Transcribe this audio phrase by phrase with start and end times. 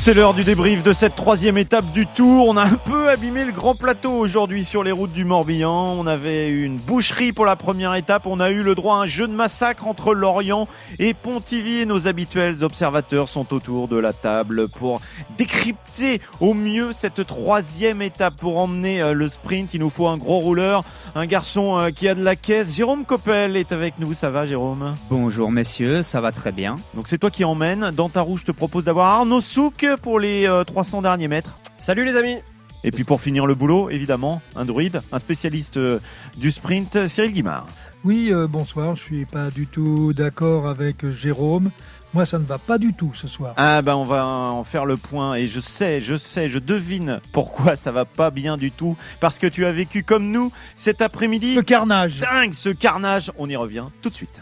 [0.00, 2.46] C'est l'heure du débrief de cette troisième étape du Tour.
[2.48, 5.96] On a un peu abîmé le grand plateau aujourd'hui sur les routes du Morbihan.
[5.98, 8.24] On avait une boucherie pour la première étape.
[8.24, 10.66] On a eu le droit à un jeu de massacre entre Lorient
[10.98, 11.84] et Pontivy.
[11.84, 15.02] Nos habituels observateurs sont autour de la table pour
[15.36, 18.36] décrypter au mieux cette troisième étape.
[18.36, 20.84] Pour emmener euh, le sprint, il nous faut un gros rouleur,
[21.16, 22.74] un garçon euh, qui a de la caisse.
[22.74, 24.14] Jérôme Coppel est avec nous.
[24.14, 24.94] Ça va, Jérôme?
[25.10, 26.76] Bonjour messieurs, ça va très bien.
[26.94, 27.90] Donc c'est toi qui emmène.
[27.90, 31.58] Dans ta roue, je te propose d'avoir Arnaud Souk pour les euh, 300 derniers mètres.
[31.78, 32.38] Salut les amis
[32.84, 35.98] Et puis pour finir le boulot, évidemment, un druide, un spécialiste euh,
[36.36, 37.66] du sprint, Cyril Guimard.
[38.04, 41.70] Oui, euh, bonsoir, je suis pas du tout d'accord avec euh, Jérôme.
[42.14, 43.54] Moi, ça ne va pas du tout ce soir.
[43.56, 47.20] Ah ben on va en faire le point et je sais, je sais, je devine
[47.32, 48.96] pourquoi ça va pas bien du tout.
[49.20, 51.54] Parce que tu as vécu comme nous cet après-midi.
[51.54, 52.20] Le carnage.
[52.20, 54.40] Dingue ce carnage, on y revient tout de suite.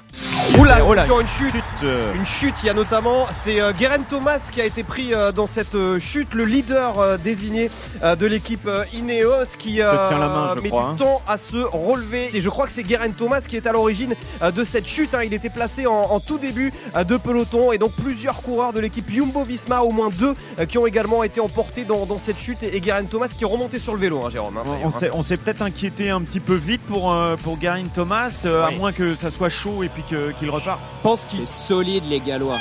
[0.58, 4.02] Oula, Oh sur une chute Euh, Une chute, il y a notamment, c'est euh, Guerin
[4.08, 7.70] Thomas qui a été pris euh, dans cette chute, le leader désigné
[8.02, 10.96] de l'équipe Ineos qui main, met crois, du hein.
[10.98, 12.30] temps à se relever.
[12.36, 14.14] Et je crois que c'est Guerin Thomas qui est à l'origine
[14.54, 15.14] de cette chute.
[15.14, 15.22] hein.
[15.24, 19.10] Il était placé en, en tout début de peloton et donc plusieurs coureurs de l'équipe
[19.10, 20.34] Jumbo Visma, au moins deux,
[20.68, 22.62] qui ont également été emportés dans, dans cette chute.
[22.62, 24.56] Et, Guerin Thomas qui est remonté sur le vélo, hein, Jérôme.
[24.58, 27.58] hein, on s'est, peut-être inquiété un petit peu vite pour, pour
[27.94, 28.50] Thomas, Oui.
[28.50, 30.78] à moins que ça soit chaud et puis que- qu'il repart.
[30.98, 32.58] Je pense qu'il C'est solide les Gallois.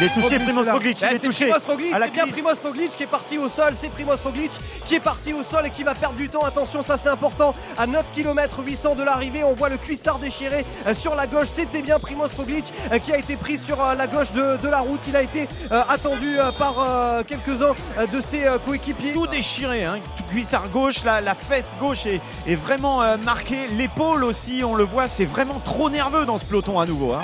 [0.00, 1.44] Il est touché, Primoz Roglic, il est touché.
[1.50, 2.26] Primoz Roglic, c'est bien.
[2.32, 4.50] Primoz Roglic qui est parti au sol, c'est Primoz Roglic
[4.86, 6.40] qui est parti au sol et qui va perdre du temps.
[6.44, 7.54] Attention, ça c'est important.
[7.76, 11.48] À 9 km 800 de l'arrivée, on voit le cuissard déchiré euh, sur la gauche.
[11.52, 14.68] C'était bien Primoz Roglic euh, qui a été pris sur euh, la gauche de, de
[14.68, 15.00] la route.
[15.08, 17.74] Il a été euh, attendu euh, par euh, quelques-uns
[18.10, 19.12] de ses coéquipiers.
[19.12, 19.98] tout déchiré, hein.
[20.30, 25.08] Cuissard gauche, la, la fesse gauche est, est vraiment marquée, l'épaule aussi, on le voit,
[25.08, 27.12] c'est vraiment trop nerveux dans ce peloton à nouveau.
[27.12, 27.20] hein.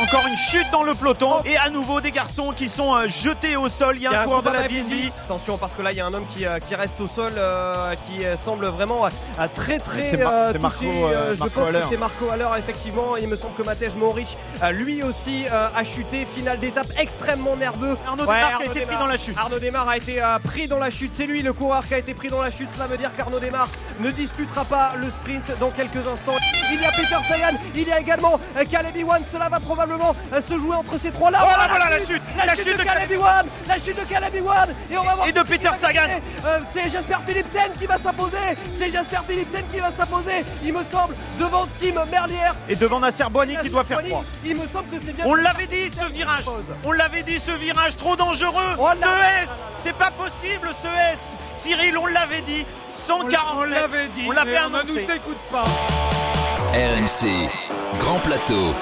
[0.00, 3.56] Encore une chute dans le peloton et à nouveau des garçons qui sont euh, jetés
[3.56, 3.96] au sol.
[3.96, 5.10] Il y a un coureur de la BNB.
[5.24, 7.32] Attention parce que là il y a un homme qui, euh, qui reste au sol,
[7.36, 9.08] euh, qui semble vraiment euh,
[9.54, 10.90] très très C'est Mar- euh, c'est Marco, touché.
[11.04, 13.16] euh, je Marco pense que c'est Marco Haller effectivement.
[13.16, 16.26] Il me semble que Matej Mohoric euh, lui aussi euh, a chuté.
[16.34, 17.96] Finale d'étape extrêmement nerveux.
[18.06, 19.36] Arnaud Ouais, Desmarques a été pris dans la chute.
[19.38, 21.12] Arnaud Desmar a été euh, pris dans la chute.
[21.14, 22.68] C'est lui le coureur qui a été pris dans la chute.
[22.74, 23.68] Cela veut dire qu'Arnaud Desmar
[24.00, 26.34] ne disputera pas le sprint dans quelques instants.
[26.72, 28.40] Il y a Peter Sagan, il y a également
[28.70, 29.22] Caleb Ewan.
[29.32, 31.40] Cela va probablement euh, se jouer entre ces trois là.
[31.42, 34.34] Oh là, voilà la chute, la chute de de Caleb Ewan, la chute de Caleb
[34.34, 34.68] Ewan.
[34.90, 36.08] Et on va voir Et de Peter Sagan.
[36.44, 38.36] Euh, c'est Jasper Philipsen qui va s'imposer.
[38.76, 40.44] C'est Jasper Philipsen qui va s'imposer.
[40.64, 42.52] Il me semble devant Tim Merlier.
[42.68, 44.24] Et devant Nasser Boigny qui doit faire froid.
[44.44, 45.24] Il me semble que c'est bien.
[45.26, 46.44] On l'avait dit ce virage
[46.84, 49.48] On l'avait dit ce virage trop dangereux Oh là Ce S
[49.84, 51.18] C'est pas possible ce S
[51.58, 52.66] Cyril, on l'avait dit
[53.06, 55.06] 140 On l'avait dit On l'avait annoncé
[56.74, 57.48] RMC.
[58.00, 58.74] Grand plateau.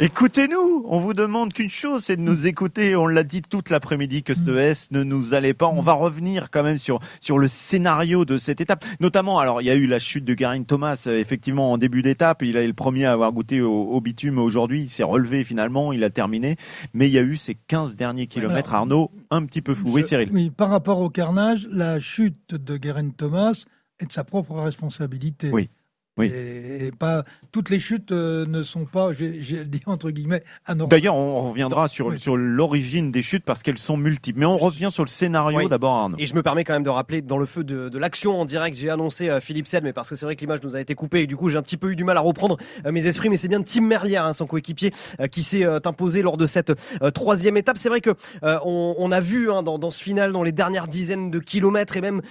[0.00, 2.96] Écoutez-nous, on vous demande qu'une chose, c'est de nous écouter.
[2.96, 5.68] On l'a dit toute l'après-midi que ce S ne nous allait pas.
[5.68, 9.38] On va revenir quand même sur sur le scénario de cette étape, notamment.
[9.38, 12.42] Alors, il y a eu la chute de Garin Thomas, euh, effectivement en début d'étape.
[12.42, 14.82] Il est le premier à avoir goûté au, au bitume aujourd'hui.
[14.82, 16.56] Il s'est relevé finalement, il a terminé.
[16.92, 18.74] Mais il y a eu ces 15 derniers kilomètres.
[18.74, 19.86] Arnaud, un petit peu fou.
[19.90, 20.28] Oui, Cyril.
[20.32, 23.64] Oui, par rapport au carnage, la chute de Guerin Thomas
[24.00, 25.50] est de sa propre responsabilité.
[25.52, 25.68] Oui,
[26.16, 26.32] oui.
[26.34, 30.90] Et, pas toutes les chutes euh, ne sont pas, j'ai dit entre guillemets, anormales.
[30.90, 32.20] D'ailleurs, on reviendra sur, Oui.
[32.20, 34.38] sur l'origine des chutes parce qu'elles sont multiples.
[34.38, 35.68] Mais on revient sur le scénario Oui.
[35.68, 36.16] d'abord, Arnaud.
[36.18, 38.44] Et je me permets quand même de rappeler dans le feu de, de l'action en
[38.44, 40.80] direct, j'ai annoncé euh, Philippe Sel, mais parce que c'est vrai que l'image nous a
[40.80, 42.92] été coupée et du coup j'ai un petit peu eu du mal à reprendre euh,
[42.92, 46.36] mes esprits, mais c'est bien Tim Merlier, hein, son coéquipier, euh, qui s'est imposé lors
[46.36, 46.72] de cette
[47.12, 47.76] troisième étape.
[47.78, 48.10] C'est vrai que
[48.42, 51.96] on, on a vu hein, dans, dans ce final, dans les dernières dizaines de kilomètres
[51.96, 52.22] et même,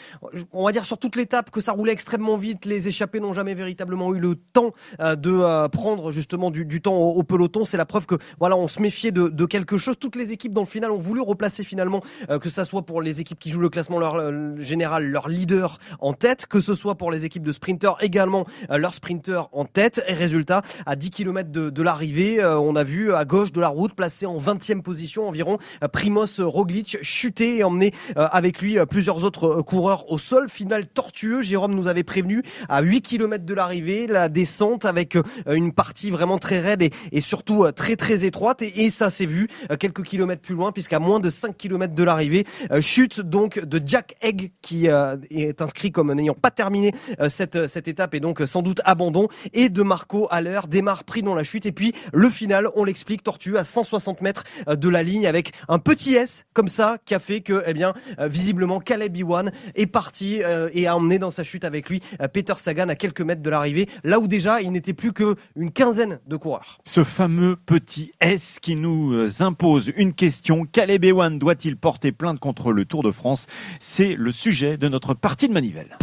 [0.51, 2.65] on va dire sur toute l'étape, que ça roulait extrêmement vite.
[2.65, 6.95] Les échappés n'ont jamais véritablement eu le temps euh, de euh, prendre justement du, temps
[6.95, 7.65] au, peloton.
[7.65, 9.95] C'est la preuve que voilà, on se méfiait de, quelque chose.
[9.99, 13.01] Toutes les équipes dans le final ont voulu replacer finalement euh, que ça soit pour
[13.01, 16.95] les équipes qui jouent le classement leur, général, leur leader en tête, que ce soit
[16.95, 20.03] pour les équipes de sprinters également leur sprinter en tête.
[20.07, 23.93] Et résultat, à 10 km de, l'arrivée, on a vu à gauche de la route,
[23.93, 25.57] placé en 20e position environ,
[25.91, 30.49] Primoz Roglic chuter et emmener avec lui plusieurs autres coureurs au sol.
[30.49, 35.23] Final tortueux, Jérôme nous avait prévenu, à 8 km de l'arrivée, la descente avec euh,
[35.47, 38.61] une partie vraiment très raide et, surtout euh, très très étroite.
[38.61, 42.03] Et, ça s'est vu euh, quelques kilomètres plus loin, puisqu'à moins de 5 kilomètres de
[42.03, 42.45] l'arrivée,
[42.81, 46.91] chute donc de Jack Egg qui est inscrit comme n'ayant pas terminé
[47.29, 49.27] cette, cette étape et donc sans doute abandon.
[49.53, 51.65] Et de Marco Haller démarre pris dans la chute.
[51.65, 55.79] Et puis le final, on l'explique, tortue à 160 mètres de la ligne avec un
[55.79, 60.41] petit S comme ça qui a fait que, eh bien, visiblement, Caleb Iwan est parti
[60.73, 62.01] et a emmené dans sa chute avec lui
[62.33, 66.19] Peter Sagan à quelques mètres de l'arrivée, là où déjà il n'était plus qu'une quinzaine
[66.27, 66.79] de coureurs.
[66.85, 70.65] Ce fameux petit S qui nous euh, impose une question.
[70.65, 73.47] Caleb Ewan doit-il porter plainte contre le Tour de France?
[73.79, 75.97] C'est le sujet de notre partie de manivelle.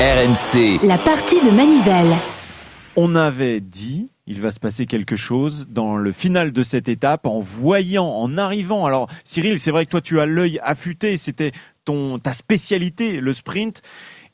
[0.00, 2.16] RMC, La partie de Manivelle.
[2.96, 7.26] On avait dit, il va se passer quelque chose dans le final de cette étape
[7.26, 8.86] en voyant, en arrivant.
[8.86, 11.52] Alors Cyril, c'est vrai que toi tu as l'œil affûté, c'était
[11.84, 13.82] ton ta spécialité, le sprint,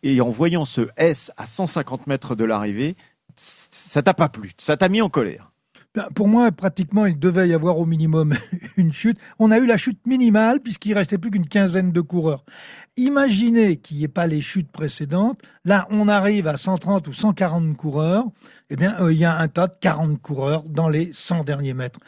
[0.03, 2.97] et en voyant ce S à 150 mètres de l'arrivée,
[3.37, 5.51] ça t'a pas plu, ça t'a mis en colère.
[5.93, 8.35] Ben, Pour moi, pratiquement, il devait y avoir au minimum
[8.77, 9.19] une chute.
[9.41, 12.45] On a eu la chute minimale puisqu'il restait plus qu'une quinzaine de coureurs.
[12.97, 15.43] Imaginez qu'il n'y ait pas les chutes précédentes.
[15.65, 18.27] Là, on arrive à 130 ou 140 coureurs.
[18.69, 21.75] Eh bien, euh, il y a un tas de 40 coureurs dans les 100 derniers
[21.75, 21.99] mètres.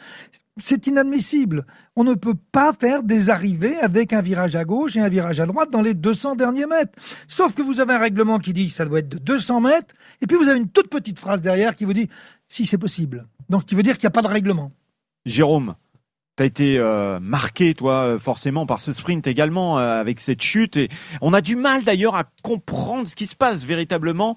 [0.61, 1.65] C'est inadmissible.
[1.95, 5.39] On ne peut pas faire des arrivées avec un virage à gauche et un virage
[5.39, 6.97] à droite dans les 200 derniers mètres.
[7.27, 10.27] Sauf que vous avez un règlement qui dit ça doit être de 200 mètres, et
[10.27, 12.07] puis vous avez une toute petite phrase derrière qui vous dit
[12.47, 13.27] si c'est possible.
[13.49, 14.71] Donc, qui veut dire qu'il n'y a pas de règlement.
[15.25, 15.75] Jérôme,
[16.35, 20.41] tu as été euh, marqué, toi, euh, forcément, par ce sprint également, euh, avec cette
[20.41, 20.77] chute.
[20.77, 20.89] Et
[21.21, 24.35] on a du mal d'ailleurs à comprendre ce qui se passe véritablement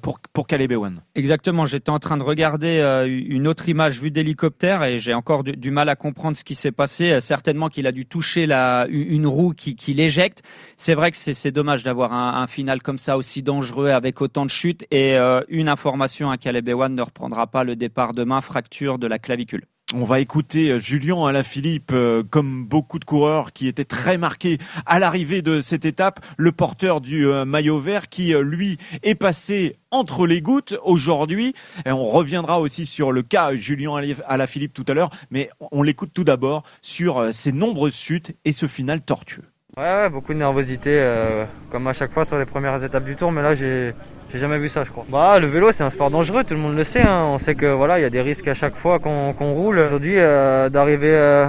[0.00, 0.72] pour, pour Caleb.
[1.14, 5.70] Exactement, j'étais en train de regarder une autre image vue d'hélicoptère et j'ai encore du,
[5.70, 7.20] mal à comprendre ce qui s'est passé.
[7.20, 8.44] Certainement qu'il a dû toucher
[8.88, 10.42] une roue qui, l'éjecte.
[10.76, 14.50] C'est vrai que c'est dommage d'avoir un, final comme ça aussi dangereux avec autant de
[14.50, 14.86] chutes.
[14.90, 15.16] Et
[15.48, 19.64] une information, à Caleb Ewan ne reprendra pas le départ demain, fracture de la clavicule.
[19.92, 24.56] On va écouter euh, Julien Alaphilippe, euh, comme beaucoup de coureurs qui étaient très marqués
[24.86, 29.76] à l'arrivée de cette étape, le porteur du euh, maillot vert qui, lui, est passé
[29.90, 31.54] entre les gouttes aujourd'hui.
[31.84, 36.24] On reviendra aussi sur le cas Julien Alaphilippe tout à l'heure, mais on l'écoute tout
[36.24, 39.44] d'abord sur ces nombreuses chutes et ce final tortueux.
[39.76, 43.42] Ouais, beaucoup de nervosité, comme à chaque fois sur les premières étapes du tour, mais
[43.42, 43.92] là j'ai
[44.34, 45.04] j'ai jamais vu ça, je crois.
[45.08, 47.02] Bah, le vélo c'est un sport dangereux, tout le monde le sait.
[47.02, 47.22] hein.
[47.26, 49.78] On sait que voilà, il y a des risques à chaque fois qu'on roule.
[49.78, 51.46] Aujourd'hui, euh, d'arriver euh,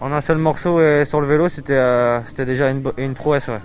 [0.00, 3.46] en un seul morceau et sur le vélo, c'était euh, déjà une, une prouesse.
[3.46, 3.60] Ouais.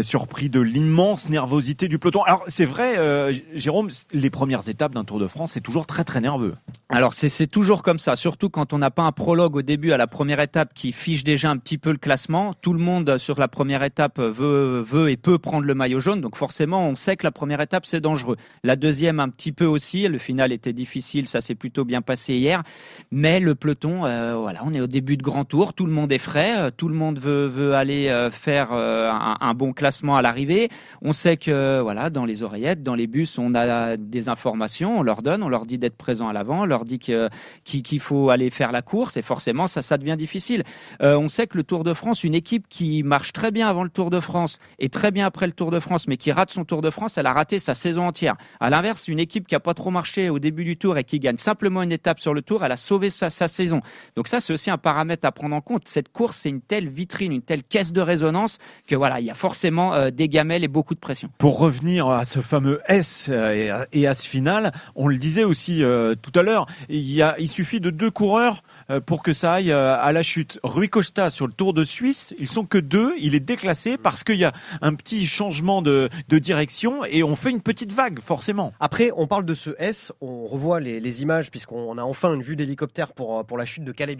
[0.00, 2.22] Surpris de l'immense nervosité du peloton.
[2.22, 6.04] Alors c'est vrai, euh, Jérôme, les premières étapes d'un Tour de France, c'est toujours très
[6.04, 6.54] très nerveux.
[6.88, 9.96] Alors c'est toujours comme ça, surtout quand on n'a pas un prologue au début à
[9.96, 12.54] la première étape qui fiche déjà un petit peu le classement.
[12.62, 16.20] Tout le monde sur la première étape veut, veut et peut prendre le maillot jaune,
[16.20, 18.36] donc forcément on sait que la première étape c'est dangereux.
[18.62, 22.36] La deuxième un petit peu aussi, le final était difficile, ça s'est plutôt bien passé
[22.36, 22.62] hier.
[23.10, 26.12] Mais le peloton, euh, voilà, on est au début de grand tour, tout le monde
[26.12, 30.22] est frais, euh, tout le monde veut, veut aller faire un, un bon classement à
[30.22, 30.68] l'arrivée.
[31.02, 35.02] On sait que voilà, dans les oreillettes, dans les bus, on a des informations, on
[35.02, 38.50] leur donne, on leur dit d'être présents à l'avant, on leur dit qu'il faut aller
[38.50, 40.64] faire la course et forcément ça, ça devient difficile.
[41.02, 43.84] Euh, on sait que le Tour de France, une équipe qui marche très bien avant
[43.84, 46.50] le Tour de France et très bien après le Tour de France, mais qui rate
[46.50, 48.36] son Tour de France, elle a raté sa saison entière.
[48.60, 51.18] À l'inverse, une équipe qui a pas trop marché au début du Tour et qui
[51.18, 53.80] gagne simplement une étape sur le Tour, elle a sauvé sa, sa saison.
[54.16, 55.82] Donc ça, c'est aussi un paramètre à prendre en compte.
[55.86, 59.30] Cette course, c'est une telle vitrine, une telle caisse de résonance que voilà, il y
[59.30, 61.28] a forcément euh, des gamelles et beaucoup de pression.
[61.38, 65.82] Pour revenir à ce fameux S euh, et à, ce final, on le disait aussi
[65.82, 68.62] euh, tout à l'heure, il, suffit de deux coureurs
[69.00, 70.60] pour que ça aille euh, à la chute.
[70.62, 74.22] Rui Costa sur le Tour de Suisse, ils sont que deux, il est déclassé parce
[74.22, 78.20] qu'il y a un petit changement de, de direction et on fait une petite vague
[78.20, 78.72] forcément.
[78.78, 82.42] Après, on parle de ce S, on revoit les, les images puisqu'on a enfin une
[82.42, 84.12] vue d'hélicoptère pour, euh, pour la chute de Caleb.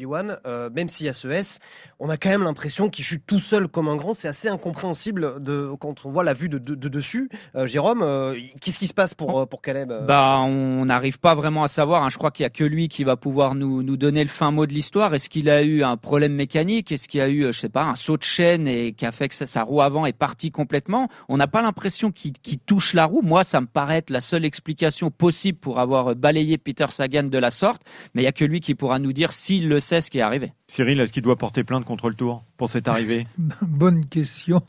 [0.46, 1.58] Euh, même s'il y a ce S,
[2.00, 4.14] on a quand même l'impression qu'il chute tout seul comme un grand.
[4.14, 7.28] C'est assez incompréhensible de, quand on voit la vue de, de, de dessus.
[7.54, 11.18] Euh, Jérôme, euh, qu'est-ce qui se passe pour, euh, pour Caleb euh Bah, on n'arrive
[11.18, 12.02] pas vraiment à savoir.
[12.02, 12.08] hein.
[12.08, 14.50] Je crois qu'il y a que lui qui va pouvoir nous, nous donner le fin
[14.50, 15.14] mot de l'histoire.
[15.14, 16.92] Est-ce qu'il a eu un problème mécanique?
[16.92, 19.06] Est-ce qu'il y a eu, euh, je sais pas, un saut de chaîne et qui
[19.06, 21.08] a fait que sa, sa roue avant est partie complètement?
[21.28, 23.22] On n'a pas l'impression qu'il touche la roue.
[23.22, 27.38] Moi, ça me paraît être la seule explication possible pour avoir balayé Peter Sagan de
[27.38, 27.82] la sorte.
[28.14, 30.18] Mais il y a que lui qui pourra nous dire s'il le sait ce qui
[30.18, 30.52] est arrivé.
[30.66, 33.26] Cyril, est-ce qu'il doit porter plainte contre le Tour pour cette arrivée?
[33.62, 34.62] Bonne question.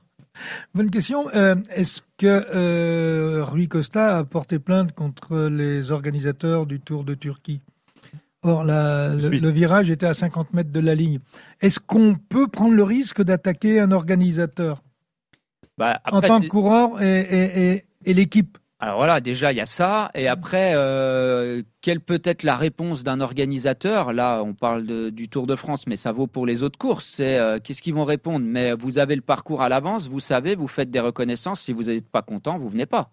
[0.73, 1.29] Bonne question.
[1.35, 7.13] Euh, Est-ce que euh, Rui Costa a porté plainte contre les organisateurs du Tour de
[7.13, 7.61] Turquie?
[8.43, 11.19] Or, la- le, virage était à 50 mètres de la ligne.
[11.61, 14.83] Est-ce qu'on peut prendre le risque d'attaquer un organisateur
[15.77, 19.61] Bah, en tant que coureur et, et- et- et l'équipe Alors voilà, déjà il y
[19.61, 24.11] a ça, et après, euh, quelle peut être la réponse d'un organisateur?
[24.11, 27.05] Là, on parle de, du Tour de France, mais ça vaut pour les autres courses.
[27.05, 28.45] C'est euh, qu'est-ce qu'ils vont répondre?
[28.45, 31.61] Mais vous avez le parcours à l'avance, vous savez, vous faites des reconnaissances.
[31.61, 33.09] Si vous n'êtes pas content, vous venez pas.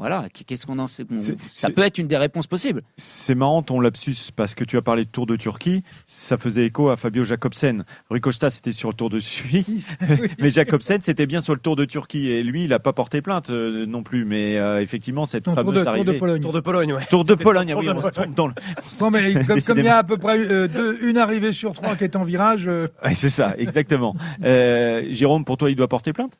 [0.00, 1.04] Voilà, qu'est-ce qu'on en sait?
[1.46, 2.82] Ça peut être une des réponses possibles.
[2.96, 6.64] C'est marrant ton lapsus parce que tu as parlé de Tour de Turquie, ça faisait
[6.64, 7.84] écho à Fabio Jacobsen.
[8.08, 9.94] Rui Costa c'était sur le Tour de Suisse,
[10.40, 13.20] mais Jacobsen c'était bien sur le Tour de Turquie et lui il n'a pas porté
[13.20, 14.24] plainte euh, non plus.
[14.24, 16.18] Mais euh, effectivement cette Non, Tour fameuse de, Tour de arrivée.
[16.18, 16.40] Pologne.
[16.42, 17.04] Tour de Pologne, ouais.
[17.10, 18.12] Tour de Pologne, Tour oui, de on se Pologne.
[18.14, 18.54] trompe dans le.
[19.02, 21.74] Non, mais comme, comme il y a à peu près euh, deux- une arrivée sur
[21.74, 24.16] trois qui est en virage, euh, Ouais, c'est ça, exactement.
[24.44, 26.32] Euh, Jérôme, pour toi, il doit porter plainte?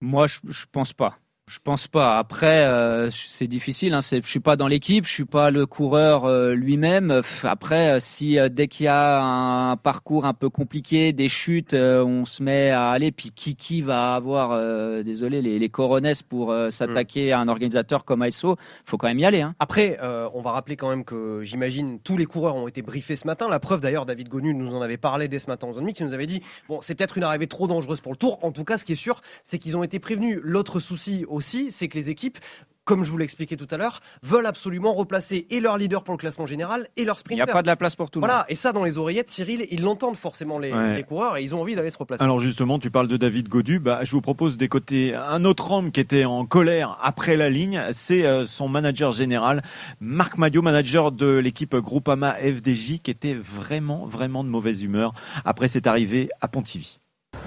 [0.00, 1.18] Moi, je, je pense pas.
[1.50, 2.18] Je pense pas.
[2.18, 3.94] Après, euh, c'est difficile.
[3.94, 4.00] Hein.
[4.00, 7.20] C'est- Je suis pas dans l'équipe, je suis pas le coureur euh, lui-même.
[7.42, 11.74] Après, euh, si euh, dès qu'il y a un parcours un peu compliqué, des chutes,
[11.74, 13.10] euh, on se met à aller.
[13.10, 17.48] Puis qui qui va avoir, euh, désolé, les, les coronesses pour euh, s'attaquer à un
[17.48, 18.56] organisateur comme ASO
[18.86, 19.40] Faut quand même y aller.
[19.42, 19.56] Hein.
[19.58, 23.16] Après, euh, on va rappeler quand même que j'imagine tous les coureurs ont été briefés
[23.16, 23.48] ce matin.
[23.50, 26.00] La preuve d'ailleurs, David Gonu nous en avait parlé dès ce matin en zone mixte.
[26.00, 28.38] Il nous avait dit bon, c'est peut-être une arrivée trop dangereuse pour le tour.
[28.42, 30.38] En tout cas, ce qui est sûr, c'est qu'ils ont été prévenus.
[30.44, 32.38] L'autre souci aussi, c'est que les équipes.
[32.84, 36.18] Comme je vous l'expliquais tout à l'heure, veulent absolument replacer et leur leader pour le
[36.18, 37.52] classement général et leur Il n'y a sprinter.
[37.52, 38.30] pas de la place pour tout le monde.
[38.30, 40.96] Voilà, et ça dans les oreillettes, Cyril, ils l'entendent forcément les, Ouais.
[40.96, 42.24] les coureurs et ils ont envie d'aller se replacer.
[42.24, 43.78] Alors justement, tu parles de David Godu.
[43.78, 47.80] Bah, je vous propose d'écouter un autre homme qui était en colère après la ligne.
[47.92, 49.62] C'est euh, son manager général,
[50.00, 55.12] Marc Madio, manager de l'équipe Groupama FDJ, qui était vraiment, vraiment de mauvaise humeur
[55.44, 56.98] après cette arrivée à Pontivy.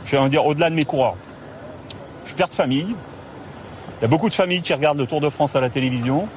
[0.06, 1.18] je vais en dire au-delà de mes coureurs.
[2.24, 2.96] Je suis père de famille.
[3.99, 6.27] Il y a beaucoup de familles qui regardent le Tour de France à la télévision.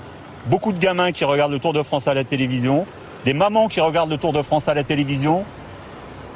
[0.46, 2.86] Beaucoup de gamins qui regardent le Tour de France à la télévision.
[3.24, 5.44] Des mamans qui regardent le Tour de France à la télévision.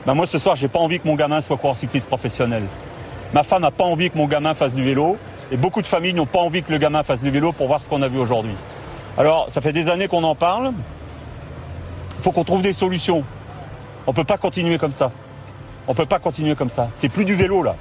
[0.05, 2.65] Ben moi, ce soir, j'ai pas envie que mon gamin soit coureur cycliste professionnel.
[3.33, 5.17] Ma femme n'a pas envie que mon gamin fasse du vélo.
[5.53, 7.81] Et beaucoup de familles n'ont pas envie que le gamin fasse du vélo pour voir
[7.81, 8.55] ce qu'on a vu aujourd'hui.
[9.17, 10.73] Alors, ça fait des années qu'on en parle.
[12.19, 13.23] Il faut qu'on trouve des solutions.
[14.09, 15.13] On peut pas continuer comme ça.
[15.87, 16.89] On peut pas continuer comme ça.
[16.95, 17.77] C'est plus du vélo là.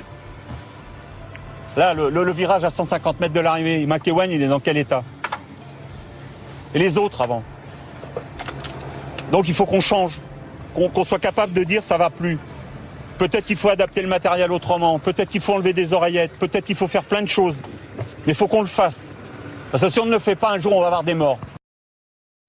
[1.77, 5.03] Là, le, virage à 150 mètres de l'arrivée, McEwen, il est dans quel état?
[6.73, 7.43] Et les autres avant.
[9.31, 10.19] Donc il faut qu'on change,
[10.73, 12.37] qu'on soit capable de dire ça va plus.
[13.17, 16.75] Peut-être qu'il faut adapter le matériel autrement, peut-être qu'il faut enlever des oreillettes, peut-être qu'il
[16.75, 17.55] faut faire plein de choses.
[18.25, 19.11] Mais il faut qu'on le fasse.
[19.71, 21.39] Parce que si on ne le fait pas, un jour on va avoir des morts.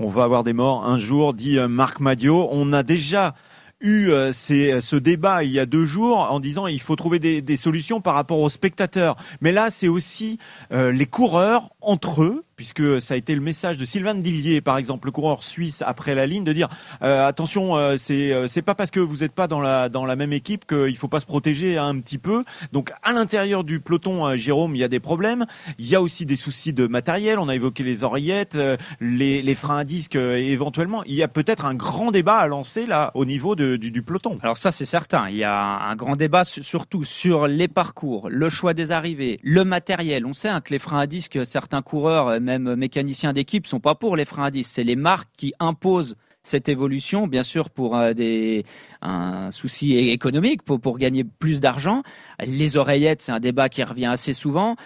[0.01, 2.49] On va avoir des morts un jour, dit euh, Marc Madio.
[2.51, 3.35] On a déjà
[3.83, 7.19] eu euh, ces- ce débat il y a deux jours en disant il faut trouver
[7.19, 9.17] des, des solutions par rapport aux spectateurs.
[9.41, 10.39] Mais là, c'est aussi
[10.73, 14.79] euh, les coureurs entre eux, puisque ça a été le message de Sylvain Dillier, par
[14.79, 16.69] exemple, le coureur suisse après la ligne, de dire
[17.03, 20.05] euh, attention, euh, c'est euh, c'est pas parce que vous n'êtes pas dans la dans
[20.05, 22.45] la même équipe qu'il faut pas se protéger un petit peu.
[22.73, 25.47] Donc à l'intérieur du peloton, euh, Jérôme, il y a des problèmes.
[25.79, 27.39] Il y a aussi des soucis de matériel.
[27.39, 31.03] On a évoqué les oreillettes, euh, les, les freins à disque éventuellement.
[31.05, 34.39] Il y a peut-être un grand débat à lancer là au niveau du, du peloton.
[34.43, 35.29] Alors ça, c'est certain.
[35.29, 39.41] Il y a un grand débat su- surtout sur les parcours, le choix des arrivées,
[39.43, 40.27] le matériel.
[40.27, 43.95] On sait hein, que les freins à disque, certains coureurs, même mécaniciens d'équipe, sont pas
[43.95, 44.73] pour les freins à disque.
[44.75, 48.65] C'est les marques qui imposent cette évolution, bien sûr pour euh, des
[49.03, 52.03] un souci économique, pour, gagner plus d'argent.
[52.45, 54.77] Les oreillettes, c'est un débat qui revient assez souvent.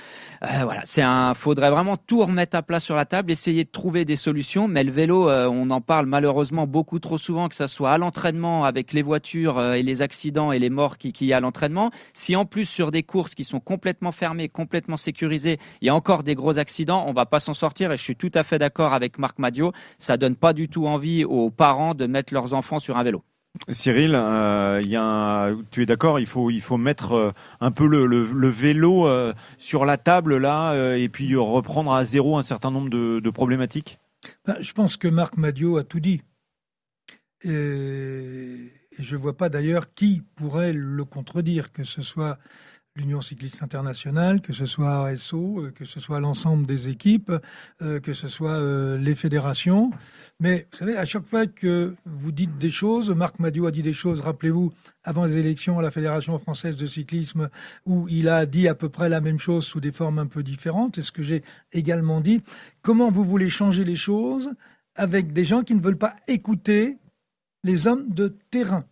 [0.42, 1.34] Euh, voilà, c'est un.
[1.34, 4.68] Faudrait vraiment tout remettre à plat sur la table, essayer de trouver des solutions.
[4.68, 7.98] Mais le vélo, euh, on en parle malheureusement beaucoup trop souvent, que ça soit à
[7.98, 11.38] l'entraînement avec les voitures euh, et les accidents et les morts qui qui y a
[11.38, 11.90] à l'entraînement.
[12.12, 15.94] Si en plus sur des courses qui sont complètement fermées, complètement sécurisées, il y a
[15.94, 17.92] encore des gros accidents, on va pas s'en sortir.
[17.92, 19.72] Et je suis tout à fait d'accord avec Marc Madio.
[19.98, 23.22] Ça donne pas du tout envie aux parents de mettre leurs enfants sur un vélo.
[23.68, 29.84] Cyril, euh, tu es d'accord Il faut mettre euh, un peu le, vélo euh, sur
[29.84, 33.98] la table là et puis reprendre à zéro un certain nombre de, problématiques?
[34.44, 36.22] Ben, je pense que Marc Madio a tout dit.
[37.42, 42.38] Et je ne vois pas d'ailleurs qui pourrait le contredire, que ce soit
[42.96, 47.32] l'Union cycliste internationale, que ce soit ASO, euh, que ce soit l'ensemble des équipes,
[47.82, 49.90] euh, que ce soit euh, les fédérations.
[50.40, 53.82] Mais vous savez, à chaque fois que vous dites des choses, Marc Madio a dit
[53.82, 54.72] des choses, rappelez-vous,
[55.04, 57.48] avant les élections à la Fédération française de cyclisme,
[57.84, 60.42] où il a dit à peu près la même chose sous des formes un peu
[60.42, 62.42] différentes, et ce que j'ai également dit,
[62.82, 64.50] comment vous voulez changer les choses
[64.94, 66.98] avec des gens qui ne veulent pas écouter
[67.62, 68.84] les hommes de terrain?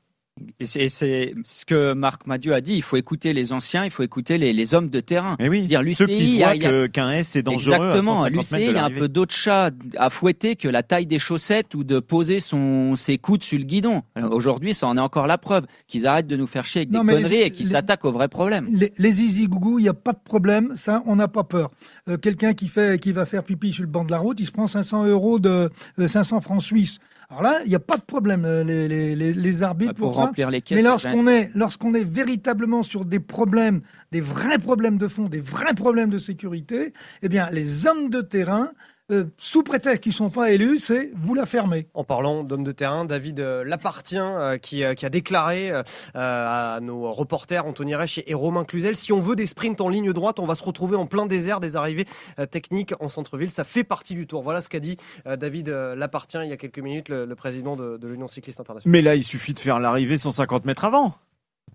[0.58, 2.74] Et c'est- ce que Marc Madieu a dit.
[2.74, 5.36] Il faut écouter les anciens, il faut écouter les, les hommes de terrain.
[5.38, 7.74] Mais oui, Dire ceux l'UCI, qui il y a- voient qu'un S est dangereux.
[7.74, 8.16] à Exactement.
[8.24, 11.06] 150 À l'UCI, il y a un peu d'autres chats à fouetter que la taille
[11.06, 14.02] des chaussettes ou de poser son, ses coudes sur le guidon.
[14.30, 15.66] Aujourd'hui, ça en est encore la preuve.
[15.86, 18.04] Qu'ils arrêtent de nous faire chier avec Non, des les- conneries et qu'ils les- s'attaquent
[18.04, 18.66] aux vrais problèmes.
[18.72, 21.70] Les, les zizi gougou, il n'y a pas de problème, ça, on n'a pas peur.
[22.08, 24.46] Euh, Quelqu'un qui fait, qui va faire pipi sur le banc de la route, il
[24.46, 26.98] se prend 500 euros de euh, 500 francs suisses.
[27.30, 30.08] Alors là, il n'y a pas de problème, euh, les, les, les, les arbitres Pour
[30.12, 30.26] pour, ça.
[30.26, 30.76] remplir les caisses.
[30.76, 33.80] Mais lorsqu'on est, lorsqu'on est véritablement sur des problèmes,
[34.12, 38.20] des vrais problèmes de fond, des vrais problèmes de sécurité, eh bien, les hommes de
[38.20, 38.70] terrain,
[39.10, 41.88] euh, sous prétexte qu'ils sont pas élus, c'est vous la fermez.
[41.92, 45.82] En parlant d'hommes de terrain, David euh, Lapartien euh, qui, euh, qui a déclaré euh,
[46.14, 50.12] à nos reporters Anthony Reich et, Romain Cluzel si on veut des sprints en ligne
[50.14, 52.06] droite, on va se retrouver en plein désert des arrivées
[52.38, 53.50] euh, techniques en centre-ville.
[53.50, 54.40] Ça fait partie du tour.
[54.40, 54.96] Voilà ce qu'a dit
[55.26, 58.60] euh, David Lapartien il y a quelques minutes, le, le président de, de l'Union cycliste
[58.60, 58.90] internationale.
[58.90, 61.14] Mais là, il suffit de faire l'arrivée 150 mètres avant.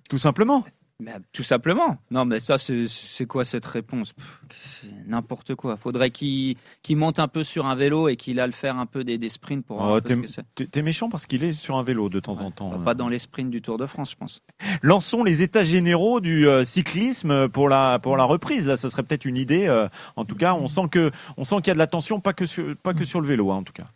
[0.09, 0.63] Tout simplement.
[1.01, 1.97] Ben, tout simplement.
[2.11, 4.13] Non, mais ça, c'est quoi cette réponse?
[5.07, 5.77] N'importe quoi.
[5.77, 6.57] Faudrait qu'il
[6.89, 9.65] monte un peu sur un vélo et qu'il aille faire un peu des, des sprints
[9.65, 12.77] pour Oh, t'es- méchant parce qu'il est sur un vélo de temps en temps.
[12.81, 14.41] Pas dans les sprints du Tour de France, je pense.
[14.81, 18.67] Lançons les états généraux du euh, cyclisme pour la pour la reprise.
[18.67, 19.67] Là, ça serait peut-être une idée.
[19.67, 19.87] euh,
[20.17, 22.33] en tout cas, on sent que on sent qu'il y a de la tension, pas
[22.33, 23.87] que sur pas que sur le vélo, hein, en tout cas.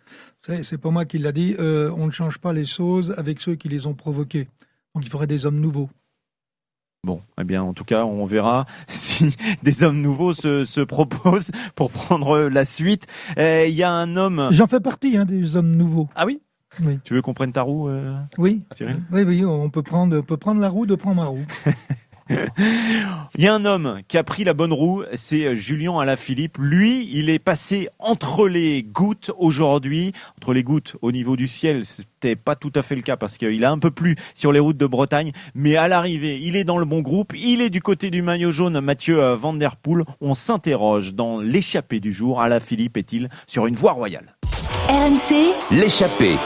[0.45, 1.55] C'est c'est pas moi qui l'a dit.
[1.59, 4.47] euh, on ne change pas les choses avec ceux qui les ont provoquées.
[4.95, 5.89] Donc il faudrait des hommes nouveaux.
[7.05, 11.51] Bon, eh bien, en tout cas, on verra si des hommes nouveaux se, se proposent
[11.75, 13.07] pour prendre la suite.
[13.37, 14.47] Euh, Il y a un homme.
[14.51, 16.07] J'en fais partie, hein, des hommes nouveaux.
[16.15, 16.39] Ah oui?
[16.81, 16.99] Oui.
[17.03, 18.63] Tu veux qu'on prenne ta roue, euh, Oui.
[18.71, 19.01] Cyril?
[19.11, 21.45] Oui, oui, on peut prendre, on peut prendre la roue de prendre ma roue.
[23.37, 26.57] Il y a un homme qui a pris la bonne roue, c'est Julien Alaphilippe.
[26.59, 31.85] Lui, il est passé entre les gouttes aujourd'hui, entre les gouttes au niveau du ciel.
[31.85, 34.59] C'était pas tout à fait le cas parce qu'il a un peu plu sur les
[34.59, 37.33] routes de Bretagne, mais à l'arrivée, il est dans le bon groupe.
[37.35, 40.03] Il est du côté du maillot jaune, Mathieu euh, Van Der Poel.
[40.21, 42.41] On s'interroge dans l'échappée du jour.
[42.41, 44.35] Alaphilippe est-il sur une voie royale?
[44.89, 46.37] RMC, L'échappée.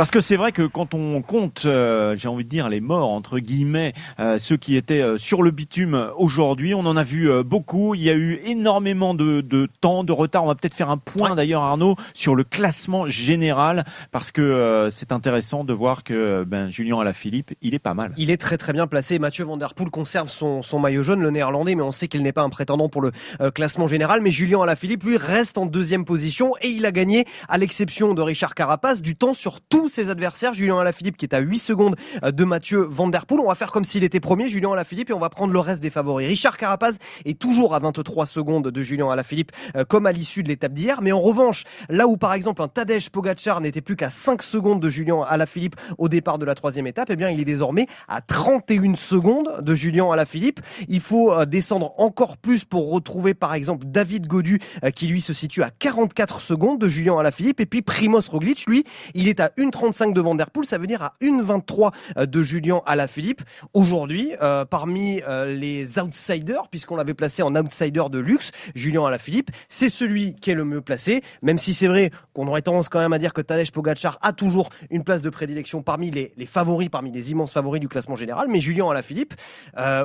[0.00, 3.10] Parce que c'est vrai que quand on compte, euh, j'ai envie de dire, les morts,
[3.10, 7.30] entre guillemets, euh, ceux qui étaient euh, sur le bitume aujourd'hui, on en a vu
[7.30, 7.94] euh, beaucoup.
[7.94, 10.44] Il y a eu énormément de, de temps, de retard.
[10.44, 14.88] On va peut-être faire un point d'ailleurs, Arnaud, sur le classement général, parce que euh,
[14.88, 18.14] c'est intéressant de voir que ben, Julien Alaphilippe, il est pas mal.
[18.16, 19.18] Il est très très bien placé.
[19.18, 22.22] Mathieu Van Der Poel conserve son, son maillot jaune, le néerlandais, mais on sait qu'il
[22.22, 24.22] n'est pas un prétendant pour le euh, classement général.
[24.22, 28.22] Mais Julien Alaphilippe, lui, reste en deuxième position et il a gagné, à l'exception de
[28.22, 30.54] Richard Carapace, du temps sur tous ses adversaires.
[30.54, 33.40] Julien Alaphilippe qui est à 8 secondes euh, de Mathieu Van Der Poel.
[33.40, 35.82] On va faire comme s'il était premier, Julien Alaphilippe, et on va prendre le reste
[35.82, 36.26] des favoris.
[36.26, 40.48] Richard Carapace est toujours à 23 secondes de Julien Alaphilippe, euh, comme à l'issue de
[40.48, 41.02] l'étape d'hier.
[41.02, 44.80] Mais en revanche, là où par exemple un Tadej Pogacar n'était plus qu'à 5 secondes
[44.80, 48.20] de Julien Alaphilippe au départ de la troisième étape, eh bien il est désormais à
[48.20, 50.60] 31 secondes de Julien Alaphilippe.
[50.88, 54.60] Il faut euh, descendre encore plus pour retrouver par exemple David Godu
[54.94, 58.84] qui lui se situe à 44 secondes de Julien Alaphilippe et puis Primoz Roglic lui
[59.14, 62.42] il est à 1,35 de Van Der Poel ça veut dire à 1,23 euh, de
[62.42, 63.42] Julien Alaphilippe.
[63.74, 69.50] Aujourd'hui euh, parmi euh, les outsiders puisqu'on l'avait placé en outsider de luxe Julien Alaphilippe
[69.68, 73.00] c'est celui qui est le mieux placé même si c'est vrai qu'on aurait tendance quand
[73.00, 76.46] même à dire que Tadej Pogacar a toujours une place de prédilection parmi les, les
[76.46, 78.48] favoris, parmi les immenses favoris du classement général.
[78.48, 79.34] Mais Julien Alaphilippe,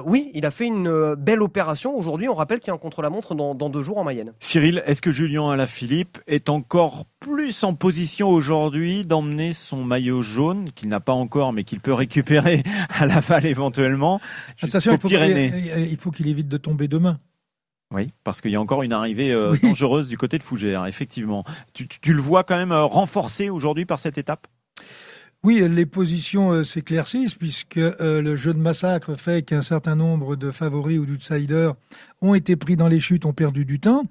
[0.05, 1.95] oui, il a fait une belle opération.
[1.95, 4.33] Aujourd'hui, on rappelle qu'il y a un contre-la-montre dans, dans deux jours en Mayenne.
[4.39, 10.71] Cyril, est-ce que Julien Alaphilippe est encore plus en position aujourd'hui d'emmener son maillot jaune,
[10.73, 14.21] qu'il n'a pas encore, mais qu'il peut récupérer à Laval éventuellement,
[14.61, 17.19] Attention, il jusqu'aux faut, Pyrénées il il faut qu'il évite de tomber demain.
[17.93, 19.59] Oui, parce qu'il y a encore une arrivée euh, Oui.
[19.61, 21.43] dangereuse du côté de Fougères, effectivement.
[21.73, 24.47] Tu, tu- tu le vois quand même euh, renforcé aujourd'hui par cette étape?
[25.43, 30.49] Oui, les positions euh, s'éclaircissent puisque le jeu de massacre fait qu'un certain nombre de
[30.49, 31.75] favoris ou d'outsiders
[32.21, 34.03] ont été pris dans les chutes, ont perdu du temps.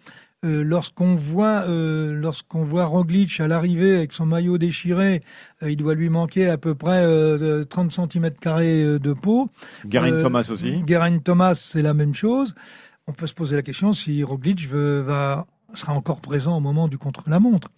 [0.45, 5.23] Euh, lorsqu'on voit euh, lorsqu'on voit Roglic à l'arrivée avec son maillot déchiré,
[5.63, 9.49] euh, il doit lui manquer à peu près euh, 30 cm carrés de peau.
[9.87, 10.83] Guerin Euh, Thomas aussi.
[10.83, 12.55] Guerin Thomas, c'est la même chose.
[13.07, 16.89] On peut se poser la question si Roglic veut- va, sera encore présent au moment
[16.89, 17.69] du contre-la-montre.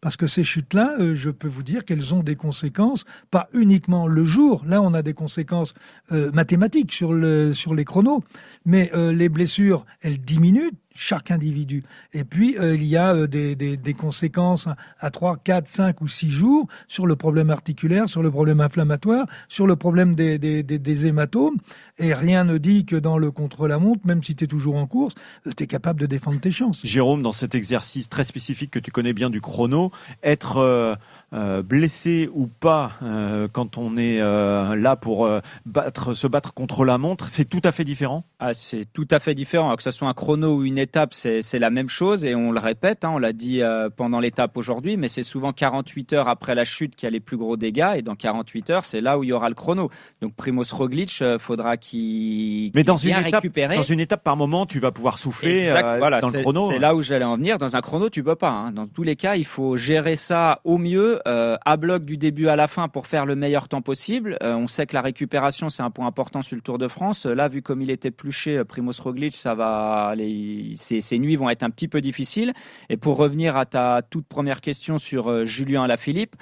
[0.00, 4.06] Parce que ces chutes-là, euh, je peux vous dire qu'elles ont des conséquences, pas uniquement
[4.06, 4.64] le jour.
[4.66, 5.74] Là, on a des conséquences
[6.12, 8.22] euh, mathématiques sur, le, sur les chronos.
[8.64, 10.70] Mais euh, les blessures, elles diminuent.
[10.98, 11.84] chaque individu.
[12.14, 14.66] Et puis, il y a des, des, conséquences
[14.98, 19.26] à 3, 4, 5 ou 6 jours sur le problème articulaire, sur le problème inflammatoire,
[19.50, 21.56] sur le problème des, des, des hématomes.
[21.98, 25.14] Et rien ne dit que dans le contre-la-montre, même si tu es toujours en course,
[25.56, 26.80] tu es capable de défendre tes chances.
[26.84, 29.85] Jérôme, dans cet exercice très spécifique que tu connais bien du chrono,
[30.22, 30.98] être...
[31.32, 35.28] Euh, blessé ou pas, euh, quand on est euh, là pour
[35.64, 38.24] battre, se battre contre la montre, c'est tout à fait différent?
[38.38, 39.74] Ah, C'est tout à fait différent.
[39.74, 42.60] que ce soit un chrono ou une étape, c'est la même chose et on le
[42.60, 43.60] répète, hein, on l'a dit
[43.96, 47.20] pendant l'étape aujourd'hui, mais c'est souvent 48 heures après la chute qu'il y a les
[47.20, 49.90] plus gros dégâts et dans 48 heures, c'est là où il y aura le chrono.
[50.22, 54.92] Donc Primoz Roglic, faudra qu'il dans une, étape, dans une étape par moment, tu vas
[54.92, 56.70] pouvoir souffler voilà, dans le chrono.
[56.70, 57.58] C'est là où j'allais en venir.
[57.58, 58.50] Dans un chrono, tu peux pas.
[58.50, 58.72] Hein.
[58.72, 62.48] Dans tous les cas, il faut gérer ça au mieux euh, à bloc du début
[62.48, 64.36] à la fin pour faire le meilleur temps possible.
[64.42, 67.26] Euh, on sait que la récupération c'est un point important sur le Tour de France.
[67.26, 71.62] Là, vu comme il était pluché, Primoz Roglic, ça va, les, ces, nuits vont être
[71.62, 72.52] un petit peu difficiles.
[72.88, 76.36] Et pour revenir à ta toute première question sur euh, Julien Alaphilippe,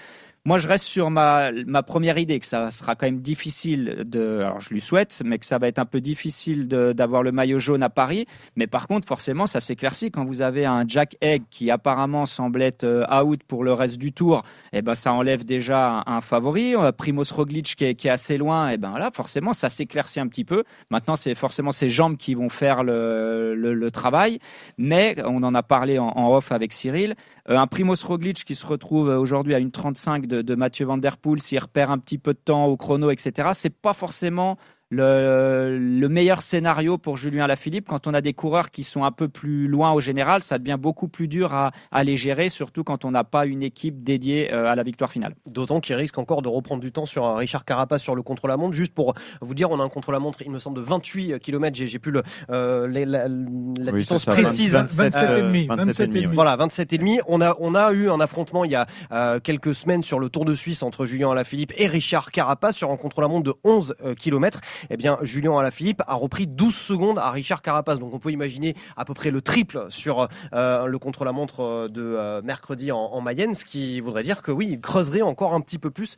[0.46, 1.50] moi, je reste sur ma,
[1.86, 4.40] première idée que ça sera quand même difficile de.
[4.40, 7.58] Alors, je lui souhaite, mais que ça va être un peu difficile d'avoir le maillot
[7.58, 8.26] jaune à Paris.
[8.54, 12.60] Mais par contre, forcément, ça s'éclaircit quand vous avez un Jack Egg qui apparemment semble
[12.60, 14.42] être euh, out pour le reste du tour.
[14.74, 16.76] Eh ben, ça enlève déjà un, favori.
[16.76, 18.68] Euh, Primoz Roglic qui est, assez loin.
[18.68, 20.64] Eh ben là, forcément, ça s'éclaircit un petit peu.
[20.90, 24.40] Maintenant, c'est forcément ses jambes qui vont faire le, travail.
[24.76, 27.14] Mais on en a parlé en, en off avec Cyril.
[27.50, 30.98] Euh, un Primoz Roglic qui se retrouve aujourd'hui à une 35 de, de Mathieu Van
[30.98, 33.50] Der Poel, s'il repère un petit peu de temps au chrono, etc.
[33.52, 34.58] C'est pas forcément
[34.94, 39.28] le, meilleur scénario pour Julien Lafilippe, quand on a des coureurs qui sont un peu
[39.28, 41.72] plus loin au général, ça devient beaucoup plus dur à,
[42.04, 45.34] les gérer, surtout quand on n'a pas une équipe dédiée euh, à la victoire finale.
[45.48, 48.74] D'autant qu'il risque encore de reprendre du temps sur un Richard Carapace sur le contre-la-montre.
[48.74, 51.74] Juste pour vous dire, on a un contre-la-montre, il me semble, de 28 km.
[51.74, 54.74] J'ai plus le, euh, la, distance précise.
[54.74, 55.14] 27,
[55.54, 57.20] et 27 Voilà, 27 et demi.
[57.26, 60.28] On a, on a eu un affrontement il y a euh, quelques semaines sur le
[60.28, 64.60] Tour de Suisse entre Julien Alaphilippe et Richard Carapace sur un contre-la-montre de 11 km
[64.90, 67.98] eh bien Julien Alaphilippe a repris 12 secondes à Richard Carapace.
[67.98, 72.02] Donc on peut imaginer à peu près le triple sur euh, le contre-la-montre euh, de
[72.02, 75.78] euh, mercredi en, Mayenne, ce qui voudrait dire que oui, il creuserait encore un petit
[75.78, 76.16] peu plus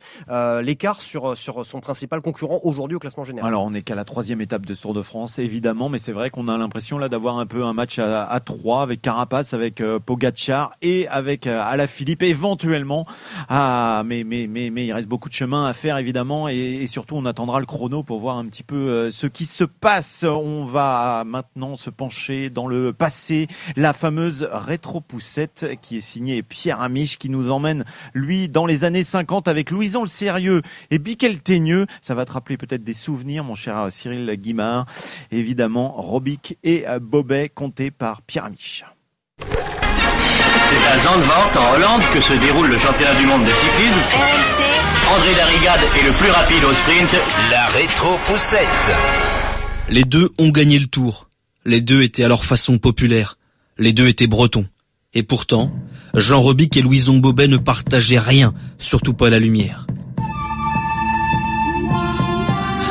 [0.61, 3.47] l'écart sur, sur son principal concurrent aujourd'hui au classement général.
[3.47, 6.11] Alors on n'est qu'à la troisième étape de ce Tour de France, évidemment, mais c'est
[6.11, 9.81] vrai qu'on a l'impression là d'avoir un peu un match à, trois avec Carapace, avec
[10.05, 13.05] Pogacar et avec Alaphilippe éventuellement.
[13.47, 16.87] Ah, mais, mais, mais, mais il reste beaucoup de chemin à faire évidemment et, et
[16.87, 20.23] surtout on attendra le chrono pour voir un petit peu euh, ce qui se passe.
[20.23, 26.81] On va maintenant se pencher dans le passé, la fameuse rétro-poussette qui est signée Pierre
[26.81, 31.39] Amiche qui nous emmène, lui, dans les années 50 avec Louison le Sérieux et Biquel
[31.39, 31.85] Teigneux.
[32.01, 34.85] Ça va te rappeler peut-être des souvenirs, mon cher Cyril Guimard.
[35.31, 38.83] Évidemment, Robic et Bobet, comptés par Pierre Amiche.
[40.69, 43.99] C'est à Zandvoort, en Hollande, que se déroule le championnat du monde de cyclisme.
[44.11, 45.15] RMC.
[45.15, 47.09] André Darrigade est le plus rapide au sprint.
[47.49, 48.95] La rétro-poussette.
[49.89, 51.29] Les deux ont gagné le tour.
[51.63, 53.37] Les deux étaient à leur façon populaire.
[53.77, 54.65] Les deux étaient bretons.
[55.13, 55.71] Et pourtant,
[56.13, 59.87] Jean Robic et Louison Bobet ne partageaient rien, surtout pas la lumière.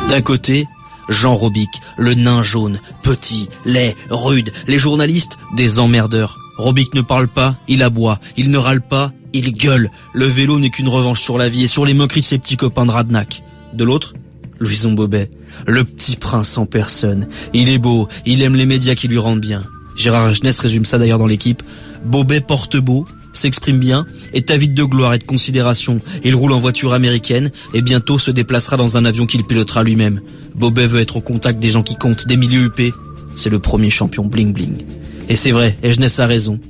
[0.09, 0.67] D'un côté,
[1.11, 6.39] Jean Robic, le nain jaune, petit, laid, rude, les journalistes, des emmerdeurs.
[6.57, 9.91] Robic ne parle pas, il aboie, il ne râle pas, il gueule.
[10.15, 12.57] Le vélo n'est qu'une revanche sur la vie et sur les moqueries de ses petits
[12.57, 13.43] copains de Radnac.
[13.75, 14.15] De l'autre,
[14.59, 15.31] Louison Bobet,
[15.67, 17.29] le petit prince en personne.
[17.53, 19.65] Il est beau, il aime les médias qui lui rendent bien.
[19.97, 21.63] Gérard Jeunesse résume ça d'ailleurs dans l'équipe.
[22.05, 26.01] Bobet porte beau, s'exprime bien, est avide de gloire et de considération.
[26.25, 30.21] Il roule en voiture américaine et bientôt se déplacera dans un avion qu'il pilotera lui-même.
[30.55, 32.95] Bobet veut être au contact des gens qui comptent, des milieux UP.
[33.35, 34.85] C'est le premier champion bling bling.
[35.29, 36.61] Et c'est vrai, Egenès a raison.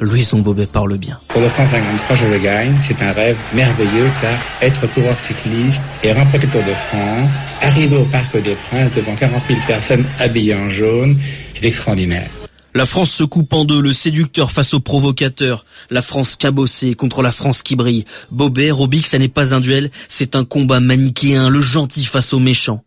[0.00, 1.18] Louison Bobet parle bien.
[1.28, 2.78] Pour le 153, je le gagne.
[2.86, 7.96] C'est un rêve merveilleux car être coureur cycliste et remporter le Tour de France, arriver
[7.96, 11.18] au Parc des Princes devant 40 000 personnes habillées en jaune,
[11.54, 12.30] c'est extraordinaire.
[12.74, 15.64] La France se coupe en deux, le séducteur face au provocateur.
[15.90, 18.04] La France cabossée contre la France qui brille.
[18.30, 22.40] Bobet, Robic, ça n'est pas un duel, c'est un combat manichéen, le gentil face au
[22.40, 22.82] méchant.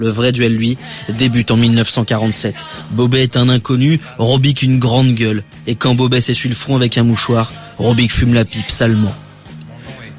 [0.00, 2.54] Le vrai duel, lui, débute en 1947.
[2.92, 5.42] Bobet est un inconnu, Robic une grande gueule.
[5.66, 9.12] Et quand Bobet s'essuie le front avec un mouchoir, Robic fume la pipe salement.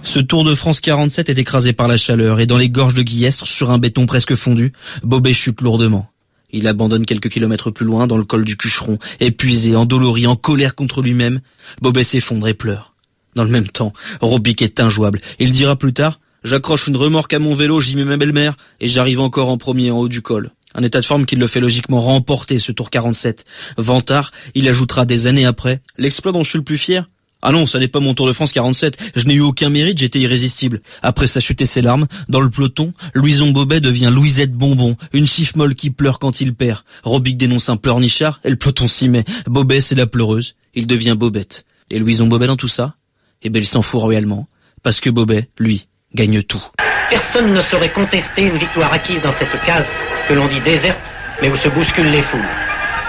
[0.03, 3.03] Ce Tour de France 47 est écrasé par la chaleur et dans les gorges de
[3.03, 6.11] Guillestre, sur un béton presque fondu, Bobet chute lourdement.
[6.51, 10.75] Il abandonne quelques kilomètres plus loin dans le col du Cucheron, épuisé, endolori, en colère
[10.75, 11.39] contre lui-même.
[11.81, 12.95] Bobet s'effondre et pleure.
[13.35, 15.21] Dans le même temps, Robic est injouable.
[15.39, 18.87] Il dira plus tard J'accroche une remorque à mon vélo, j'y mets ma belle-mère, et
[18.87, 20.51] j'arrive encore en premier en haut du col.
[20.75, 23.45] Un état de forme qui le fait logiquement remporter ce tour 47.
[23.77, 27.07] Vantard, il ajoutera des années après, l'exploit dont je suis le plus fier,
[27.41, 28.97] ah non, ça n'est pas mon Tour de France 47.
[29.15, 30.81] Je n'ai eu aucun mérite, j'étais irrésistible.
[31.01, 35.25] Après sa chute et ses larmes, dans le peloton, Louison Bobet devient Louisette Bonbon, une
[35.25, 36.81] chiffre molle qui pleure quand il perd.
[37.03, 39.23] Robic dénonce un pleurnichard et le peloton s'y met.
[39.45, 40.55] Bobet, c'est la pleureuse.
[40.75, 41.65] Il devient Bobette.
[41.89, 42.95] Et Louison Bobet dans tout ça?
[43.41, 44.49] Eh ben, il s'en fout royalement.
[44.83, 46.61] Parce que Bobet, lui, gagne tout.
[47.09, 49.87] Personne ne saurait contester une victoire acquise dans cette case
[50.27, 50.99] que l'on dit déserte,
[51.41, 52.47] mais où se bousculent les foules.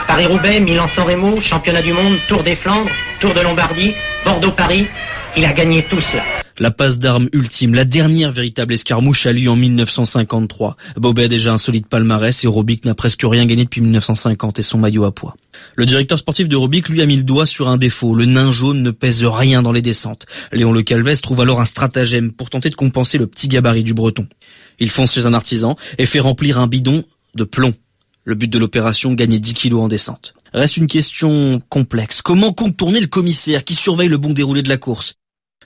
[0.09, 4.89] Paris-Roubaix, Milan-San Remo, championnat du monde, Tour des Flandres, Tour de Lombardie, Bordeaux-Paris,
[5.37, 6.40] il a gagné tout cela.
[6.61, 10.77] La passe d'armes ultime, la dernière véritable escarmouche a lieu en 1953.
[10.99, 14.63] Bobet a déjà un solide palmarès et Robic n'a presque rien gagné depuis 1950 et
[14.63, 15.35] son maillot à poids.
[15.77, 18.15] Le directeur sportif de Robic lui a mis le doigt sur un défaut.
[18.15, 20.27] Le nain jaune ne pèse rien dans les descentes.
[20.53, 23.95] Léon Le Calvez trouve alors un stratagème pour tenter de compenser le petit gabarit du
[23.95, 24.27] breton.
[24.81, 27.05] Il fonce chez un artisan et fait remplir un bidon
[27.37, 27.73] de plomb.
[28.25, 30.35] Le but de l'opération, gagner 10 kilos en descente.
[30.53, 32.21] Reste une question complexe.
[32.21, 35.15] Comment contourner le commissaire qui surveille le bon déroulé de la course?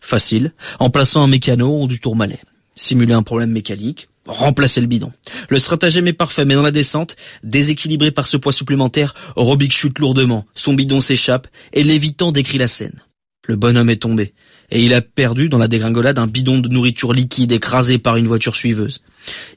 [0.01, 2.41] Facile, en plaçant un mécano ou du tourmalet.
[2.77, 5.13] Simuler un problème mécanique, remplacer le bidon.
[5.49, 9.99] Le stratagème est parfait, mais dans la descente, déséquilibré par ce poids supplémentaire, Robic chute
[9.99, 13.01] lourdement, son bidon s'échappe, et l'évitant décrit la scène.
[13.47, 14.35] Le bonhomme est tombé,
[14.71, 18.27] et il a perdu dans la dégringolade un bidon de nourriture liquide écrasé par une
[18.27, 19.03] voiture suiveuse.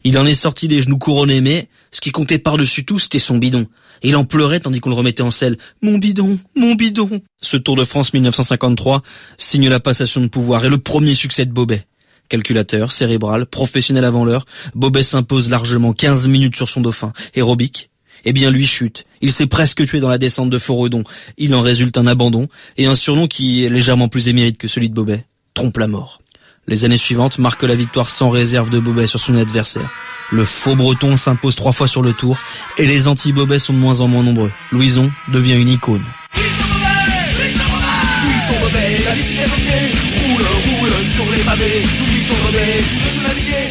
[0.03, 3.37] Il en est sorti les genoux couronnés, mais ce qui comptait par-dessus tout, c'était son
[3.37, 3.67] bidon.
[4.03, 5.57] Il en pleurait tandis qu'on le remettait en selle.
[5.81, 7.21] Mon bidon, mon bidon.
[7.41, 9.01] Ce Tour de France 1953
[9.37, 11.85] signe la passation de pouvoir et le premier succès de Bobet.
[12.29, 17.13] Calculateur, cérébral, professionnel avant l'heure, Bobet s'impose largement 15 minutes sur son dauphin.
[17.37, 17.89] Robic?
[18.25, 19.05] Eh bien lui chute.
[19.21, 21.03] Il s'est presque tué dans la descente de Foredon.
[21.37, 24.89] Il en résulte un abandon et un surnom qui est légèrement plus émérite que celui
[24.89, 25.25] de Bobet.
[25.53, 26.21] Trompe la mort.
[26.69, 29.89] Les années suivantes marquent la victoire sans réserve de Bobet sur son adversaire.
[30.33, 32.37] Le faux breton s'impose trois fois sur le tour
[32.77, 34.51] et les anti-Bobet sont de moins en moins nombreux.
[34.73, 36.03] Louison devient une icône.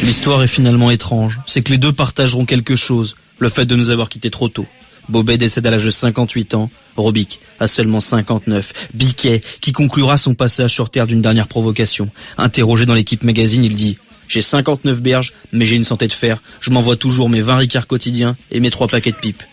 [0.01, 1.39] L'histoire est finalement étrange.
[1.45, 3.15] C'est que les deux partageront quelque chose.
[3.37, 4.65] Le fait de nous avoir quittés trop tôt.
[5.09, 6.69] Bobet décède à l'âge de 58 ans.
[6.95, 8.89] Robic a seulement 59.
[8.93, 12.09] Biquet, qui conclura son passage sur Terre d'une dernière provocation.
[12.37, 16.41] Interrogé dans l'équipe magazine, il dit j'ai 59 berges, mais j'ai une santé de fer.
[16.59, 19.43] Je m'envoie toujours mes 20 ricards quotidiens et mes 3 paquets de pipes.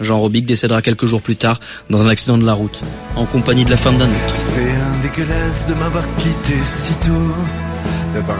[0.00, 1.58] Jean Robic décédera quelques jours plus tard
[1.90, 2.80] dans un accident de la route,
[3.16, 4.34] en compagnie de la femme d'un autre.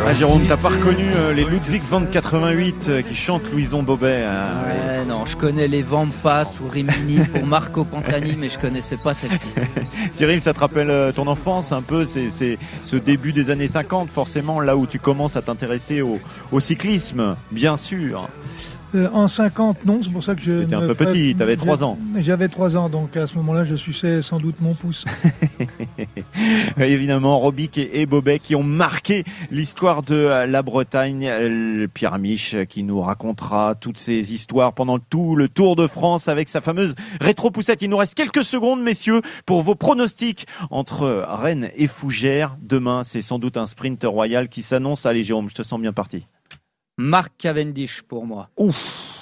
[0.07, 4.25] Ah, Jérôme, t'as pas reconnu euh, les Ludwig van 88 euh, qui chantent Louison Bobet
[4.25, 8.97] hein, Ouais, non, je connais les Vampas ou Rimini pour Marco Pantani, mais je connaissais
[8.97, 9.49] pas celle-ci.
[10.13, 13.69] Cyril, ça te rappelle euh, ton enfance un peu C'est c'est ce début des années
[13.69, 16.19] 50, forcément, là où tu commences à t'intéresser au,
[16.51, 18.29] au cyclisme, bien sûr.
[18.95, 20.63] Euh, en 50, non, c'est pour ça que je.
[20.63, 21.99] T'étais un peu ferais- petit, t'avais trois ans.
[22.19, 25.05] J'avais 3 ans, donc à ce moment-là, je suçais sans doute mon pouce.
[26.79, 31.27] Évidemment, Robic et, et Bobet qui ont marqué l'histoire de euh, la Bretagne.
[31.29, 36.29] Euh, Pierre euh, qui nous racontera toutes ces histoires pendant tout le Tour de France
[36.29, 37.83] avec sa fameuse rétro-poussette.
[37.83, 42.57] Il nous reste quelques secondes, messieurs, pour vos pronostics entre Rennes et Fougères.
[42.63, 45.07] Demain, c'est sans doute un sprint royal qui s'annonce.
[45.07, 46.27] Allez, Jérôme, je te sens bien parti.
[46.99, 48.51] Marc Cavendish pour moi.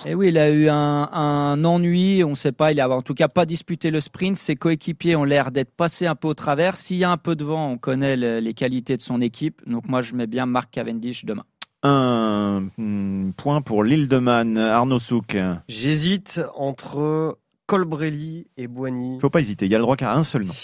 [0.07, 3.03] Et oui, il a eu un, un ennui, on ne sait pas, il a en
[3.03, 4.39] tout cas pas disputé le sprint.
[4.39, 6.77] Ses coéquipiers ont l'air d'être passés un peu au travers.
[6.77, 9.61] S'il y a un peu de vent, on connaît le- les qualités de son équipe.
[9.69, 11.45] Donc moi, je mets bien Marc Cavendish demain.
[11.83, 15.37] Un hmm, point pour l'île de Man, Arnaud Souk.
[15.69, 19.21] J'hésite entre Colbrelli et Boigny.
[19.21, 20.55] Faut pas hésiter, il y a le droit qu'à un seul nom.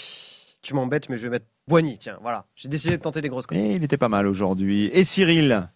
[0.63, 1.97] Tu m'embêtes, mais je vais mettre Boigny.
[1.99, 2.45] Tiens, voilà.
[2.55, 3.73] J'ai décidé de tenter des grosses conneries.
[3.73, 4.89] Et il était pas mal aujourd'hui.
[4.93, 5.69] Et Cyril,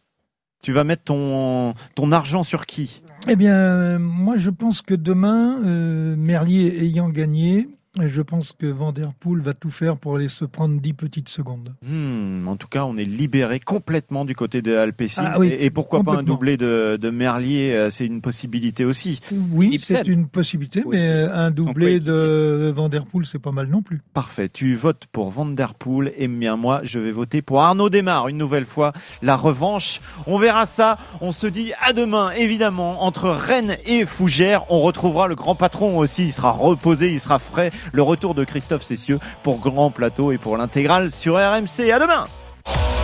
[0.61, 3.01] tu vas mettre ton, ton argent sur qui?
[3.27, 7.67] Eh bien, euh, moi, je pense que demain, euh, Merlier ayant gagné,
[8.05, 11.29] je pense que Van Der Poel va tout faire pour aller se prendre 10 petites
[11.29, 11.73] secondes.
[11.81, 15.23] Hmm, En tout cas, on est libéré complètement du côté de Alpecin.
[15.25, 18.85] Ah oui, et, et pourquoi pas un doublé de, de Merlier euh, C'est une possibilité
[18.85, 19.19] aussi.
[19.51, 20.99] Oui, c'est une possibilité, Aussi.
[20.99, 24.01] mais euh, un doublé de Van Der Poel, c'est pas mal non plus.
[24.13, 24.49] Parfait.
[24.49, 28.27] Tu votes pour Van Der Poel et bien moi, je vais voter pour Arnaud Desmar.
[28.27, 30.01] Une nouvelle fois, la revanche.
[30.27, 30.97] On verra ça.
[31.21, 34.65] On se dit à demain, évidemment, entre Rennes et Fougères.
[34.69, 36.25] On retrouvera le grand patron aussi.
[36.25, 37.71] Il sera reposé, il sera frais.
[37.93, 41.91] Le retour de Christophe Cessieux pour Grand Plateau et pour l'intégrale sur RMC.
[41.91, 42.27] À demain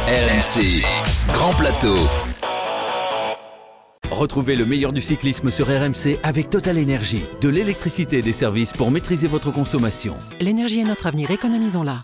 [0.07, 0.83] RMC,
[1.33, 1.95] Grand Plateau.
[4.11, 7.23] Retrouvez le meilleur du cyclisme sur RMC avec Total Énergie.
[7.41, 10.15] De l'électricité et des services pour maîtriser votre consommation.
[10.39, 12.03] L'énergie est notre avenir, économisons-la.